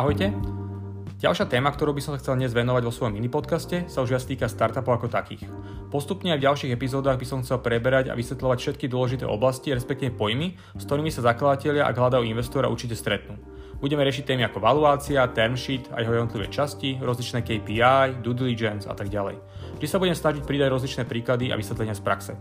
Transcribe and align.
Ahojte. 0.00 0.32
Ďalšia 1.20 1.44
téma, 1.44 1.68
ktorú 1.68 1.92
by 1.92 2.00
som 2.00 2.16
sa 2.16 2.24
chcel 2.24 2.40
dnes 2.40 2.56
venovať 2.56 2.88
vo 2.88 2.92
svojom 2.96 3.20
mini 3.20 3.28
podcaste, 3.28 3.84
sa 3.84 4.00
už 4.00 4.16
viac 4.16 4.24
týka 4.24 4.48
startupov 4.48 4.96
ako 4.96 5.12
takých. 5.12 5.44
Postupne 5.92 6.32
aj 6.32 6.40
v 6.40 6.46
ďalších 6.48 6.72
epizódach 6.72 7.20
by 7.20 7.26
som 7.28 7.44
chcel 7.44 7.60
preberať 7.60 8.08
a 8.08 8.16
vysvetľovať 8.16 8.58
všetky 8.64 8.88
dôležité 8.88 9.28
oblasti, 9.28 9.76
respektíve 9.76 10.16
pojmy, 10.16 10.56
s 10.56 10.88
ktorými 10.88 11.12
sa 11.12 11.20
zakladatelia 11.20 11.84
a 11.84 11.92
hľadajú 11.92 12.24
investora 12.24 12.72
určite 12.72 12.96
stretnú. 12.96 13.36
Budeme 13.76 14.00
riešiť 14.08 14.24
témy 14.24 14.48
ako 14.48 14.64
valuácia, 14.64 15.20
term 15.36 15.52
sheet 15.52 15.92
a 15.92 16.00
jeho 16.00 16.16
jednotlivé 16.16 16.48
časti, 16.48 16.96
rozličné 16.96 17.44
KPI, 17.44 18.24
due 18.24 18.32
diligence 18.32 18.88
a 18.88 18.96
tak 18.96 19.12
ďalej. 19.12 19.36
Vždy 19.76 19.84
sa 19.84 20.00
budem 20.00 20.16
snažiť 20.16 20.48
pridať 20.48 20.72
rozličné 20.72 21.04
príklady 21.04 21.52
a 21.52 21.60
vysvetlenia 21.60 21.92
z 21.92 22.00
praxe. 22.00 22.32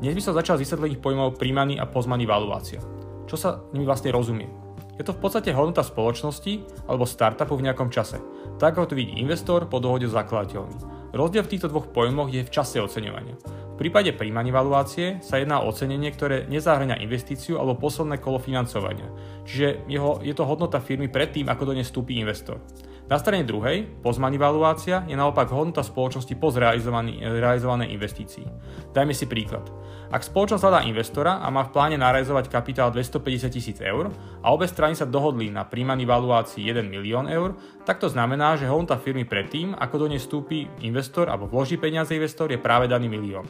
Dnes 0.00 0.16
by 0.16 0.24
som 0.24 0.32
začal 0.32 0.56
s 0.56 0.64
vysvetlením 0.64 1.04
pojmov 1.04 1.36
príjmaný 1.36 1.76
a 1.76 1.84
pozmaný 1.84 2.24
valuácia. 2.24 2.80
Čo 3.28 3.36
sa 3.36 3.60
nimi 3.76 3.84
vlastne 3.84 4.08
rozumie? 4.08 4.63
Je 4.94 5.02
to 5.02 5.10
v 5.10 5.20
podstate 5.26 5.50
hodnota 5.50 5.82
spoločnosti 5.82 6.86
alebo 6.86 7.02
startupu 7.02 7.58
v 7.58 7.66
nejakom 7.66 7.90
čase, 7.90 8.22
tak 8.62 8.78
ako 8.78 8.94
to 8.94 8.98
vidí 8.98 9.18
investor 9.18 9.66
po 9.66 9.82
dohode 9.82 10.06
s 10.06 10.14
zakladateľmi. 10.14 11.10
Rozdiel 11.14 11.46
v 11.46 11.50
týchto 11.54 11.70
dvoch 11.70 11.90
pojmoch 11.90 12.30
je 12.30 12.42
v 12.42 12.50
čase 12.50 12.82
oceňovania. 12.82 13.38
V 13.74 13.78
prípade 13.78 14.14
príjmaní 14.14 14.54
valuácie 14.54 15.18
sa 15.18 15.38
jedná 15.42 15.58
o 15.58 15.70
ocenenie, 15.70 16.14
ktoré 16.14 16.46
nezahrania 16.46 16.98
investíciu 17.02 17.58
alebo 17.58 17.74
posledné 17.78 18.22
kolo 18.22 18.38
financovania, 18.38 19.10
čiže 19.42 19.82
jeho, 19.90 20.22
je 20.22 20.30
to 20.30 20.46
hodnota 20.46 20.78
firmy 20.78 21.10
predtým, 21.10 21.50
ako 21.50 21.70
do 21.70 21.74
nej 21.74 21.86
vstúpi 21.86 22.18
investor. 22.22 22.62
Na 23.04 23.20
strane 23.20 23.44
druhej, 23.44 23.84
pozmaný 24.00 24.40
valuácia, 24.40 25.04
je 25.04 25.12
naopak 25.12 25.52
hodnota 25.52 25.84
spoločnosti 25.84 26.32
po 26.40 26.48
zrealizovanej 26.48 27.92
investícii. 27.92 28.48
Dajme 28.96 29.12
si 29.12 29.28
príklad. 29.28 29.68
Ak 30.08 30.24
spoločnosť 30.24 30.64
hľadá 30.64 30.80
investora 30.88 31.36
a 31.44 31.52
má 31.52 31.68
v 31.68 31.72
pláne 31.76 32.00
narealizovať 32.00 32.48
kapitál 32.48 32.88
250 32.88 33.52
tisíc 33.52 33.76
eur 33.84 34.08
a 34.40 34.56
obe 34.56 34.64
strany 34.64 34.96
sa 34.96 35.04
dohodli 35.04 35.52
na 35.52 35.68
príjmaný 35.68 36.08
valuácii 36.08 36.64
1 36.64 36.80
milión 36.88 37.28
eur, 37.28 37.52
tak 37.84 38.00
to 38.00 38.08
znamená, 38.08 38.56
že 38.56 38.72
hodnota 38.72 38.96
firmy 38.96 39.28
predtým, 39.28 39.76
ako 39.76 40.00
do 40.00 40.06
nej 40.08 40.20
vstúpi 40.22 40.64
investor 40.80 41.28
alebo 41.28 41.44
vloží 41.44 41.76
peniaze 41.76 42.16
investor, 42.16 42.48
je 42.48 42.56
práve 42.56 42.88
daný 42.88 43.12
milión. 43.12 43.44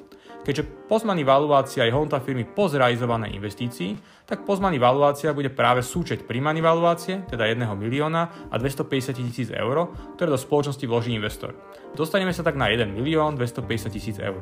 Keďže 0.44 0.92
pozmaný 0.92 1.24
valuácia 1.24 1.88
je 1.88 1.94
hodnota 1.96 2.20
firmy 2.20 2.44
po 2.44 2.68
zrealizovanej 2.68 3.32
investícii, 3.32 3.96
tak 4.28 4.44
pozmaný 4.44 4.76
valuácia 4.76 5.32
bude 5.32 5.48
práve 5.48 5.80
súčet 5.80 6.28
príjmaný 6.28 6.60
valuácie, 6.60 7.24
teda 7.24 7.48
1 7.48 7.64
milióna 7.76 8.52
a 8.52 8.54
250 8.60 9.24
tisíc 9.24 9.43
eur, 9.50 9.90
ktoré 10.14 10.28
do 10.30 10.40
spoločnosti 10.40 10.84
vloží 10.86 11.12
investor. 11.12 11.56
Dostaneme 11.92 12.32
sa 12.32 12.46
tak 12.46 12.54
na 12.54 12.70
1 12.70 12.88
milión 12.94 13.36
250 13.36 13.90
tisíc 13.90 14.16
eur. 14.22 14.40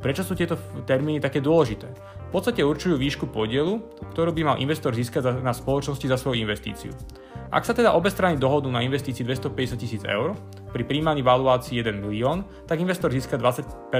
Prečo 0.00 0.24
sú 0.24 0.32
tieto 0.32 0.56
termíny 0.88 1.20
také 1.20 1.44
dôležité? 1.44 1.92
V 2.28 2.30
podstate 2.32 2.64
určujú 2.64 2.96
výšku 2.96 3.28
podielu, 3.28 3.82
ktorú 4.16 4.32
by 4.32 4.42
mal 4.42 4.56
investor 4.62 4.96
získať 4.96 5.44
na 5.44 5.52
spoločnosti 5.52 6.06
za 6.08 6.16
svoju 6.16 6.40
investíciu. 6.40 6.94
Ak 7.50 7.66
sa 7.66 7.74
teda 7.74 7.98
obe 7.98 8.06
strany 8.14 8.38
dohodnú 8.38 8.70
na 8.70 8.78
investícii 8.78 9.26
250 9.26 9.74
tisíc 9.74 10.06
eur, 10.06 10.38
pri 10.70 10.86
príjmaní 10.86 11.18
valuácii 11.18 11.82
1 11.82 11.98
milión, 11.98 12.46
tak 12.62 12.78
investor 12.78 13.10
získa 13.10 13.34
20% 13.34 13.90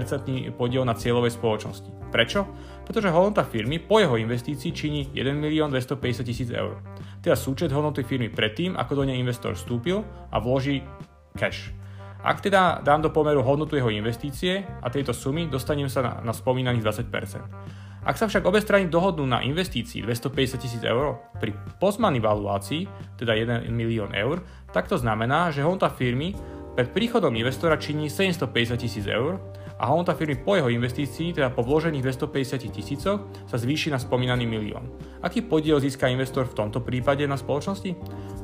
podiel 0.54 0.86
na 0.86 0.94
cieľovej 0.94 1.34
spoločnosti. 1.34 2.14
Prečo? 2.14 2.46
Pretože 2.86 3.10
hodnota 3.10 3.42
firmy 3.42 3.82
po 3.82 3.98
jeho 3.98 4.14
investícii 4.22 4.70
činí 4.70 5.10
1 5.18 5.34
milión 5.34 5.66
250 5.74 6.22
tisíc 6.22 6.54
eur. 6.54 6.78
Teda 7.18 7.34
súčet 7.34 7.74
hodnoty 7.74 8.06
firmy 8.06 8.30
predtým, 8.30 8.78
ako 8.78 9.02
do 9.02 9.10
nej 9.10 9.18
investor 9.18 9.58
vstúpil 9.58 10.06
a 10.30 10.38
vloží 10.38 10.86
cash. 11.34 11.74
Ak 12.22 12.38
teda 12.38 12.78
dám 12.86 13.02
do 13.02 13.10
pomeru 13.10 13.42
hodnotu 13.42 13.74
jeho 13.74 13.90
investície 13.90 14.62
a 14.62 14.86
tejto 14.94 15.10
sumy, 15.10 15.50
dostanem 15.50 15.90
sa 15.90 16.06
na, 16.06 16.12
na 16.22 16.30
spomínaných 16.30 16.86
20%. 17.02 17.89
Ak 18.00 18.16
sa 18.16 18.24
však 18.24 18.48
obe 18.48 18.64
strany 18.64 18.88
dohodnú 18.88 19.28
na 19.28 19.44
investícii 19.44 20.00
250 20.00 20.56
tisíc 20.56 20.80
eur 20.80 21.20
pri 21.36 21.52
pozmaný 21.76 22.24
valuácii, 22.24 22.88
teda 23.20 23.36
1 23.36 23.68
milión 23.68 24.16
eur, 24.16 24.40
tak 24.72 24.88
to 24.88 24.96
znamená, 24.96 25.52
že 25.52 25.60
hodnota 25.60 25.92
firmy 25.92 26.32
pred 26.72 26.96
príchodom 26.96 27.36
investora 27.36 27.76
činí 27.76 28.08
750 28.08 28.80
tisíc 28.80 29.04
eur 29.04 29.36
a 29.76 29.84
hodnota 29.88 30.16
firmy 30.16 30.40
po 30.40 30.56
jeho 30.56 30.72
investícii, 30.72 31.36
teda 31.36 31.52
po 31.52 31.60
vložených 31.60 32.00
250 32.00 32.72
tisícoch, 32.72 33.18
sa 33.44 33.56
zvýši 33.60 33.92
na 33.92 34.00
spomínaný 34.00 34.48
milión. 34.48 34.88
Aký 35.20 35.44
podiel 35.44 35.76
získa 35.76 36.08
investor 36.08 36.48
v 36.48 36.56
tomto 36.56 36.80
prípade 36.80 37.24
na 37.28 37.36
spoločnosti? 37.36 37.96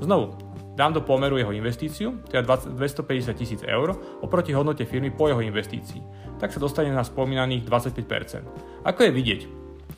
Znovu, 0.04 0.36
dám 0.76 0.92
do 0.92 1.00
pomeru 1.00 1.41
jeho 1.41 1.56
investíciu, 1.56 2.20
teda 2.28 2.44
250 2.69 3.32
tisíc 3.32 3.60
eur, 3.64 3.97
oproti 4.20 4.53
hodnote 4.53 4.84
firmy 4.84 5.09
po 5.09 5.32
jeho 5.32 5.41
investícii. 5.41 6.04
Tak 6.37 6.53
sa 6.53 6.60
dostane 6.60 6.92
na 6.92 7.00
spomínaných 7.00 7.64
25%. 7.64 8.84
Ako 8.84 9.09
je 9.09 9.10
vidieť, 9.10 9.41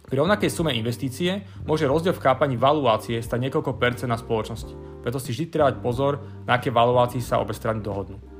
pri 0.09 0.25
rovnakej 0.25 0.49
sume 0.49 0.72
investície 0.72 1.44
môže 1.69 1.84
rozdiel 1.84 2.17
v 2.17 2.25
chápaní 2.25 2.56
valuácie 2.56 3.21
stať 3.21 3.50
niekoľko 3.50 3.77
percent 3.77 4.09
na 4.09 4.17
spoločnosti. 4.17 5.05
Preto 5.05 5.21
si 5.21 5.37
vždy 5.37 5.44
treba 5.53 5.75
pozor, 5.77 6.22
na 6.49 6.56
aké 6.56 6.72
valuácii 6.72 7.21
sa 7.21 7.43
obe 7.43 7.53
strany 7.53 7.84
dohodnú. 7.84 8.38